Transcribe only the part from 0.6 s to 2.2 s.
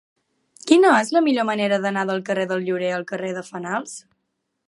Quina és la millor manera d'anar